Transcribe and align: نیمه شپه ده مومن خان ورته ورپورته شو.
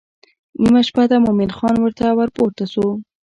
نیمه 0.61 0.81
شپه 0.87 1.03
ده 1.09 1.17
مومن 1.25 1.51
خان 1.57 1.75
ورته 1.79 2.05
ورپورته 2.19 2.65
شو. 2.73 2.85